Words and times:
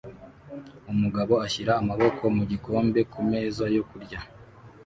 Umugabo 0.91 1.33
ashyira 1.45 1.71
amaboko 1.81 2.23
mu 2.35 2.43
gikombe 2.51 2.99
kumeza 3.11 3.65
yo 3.75 3.83
kurya 3.89 4.19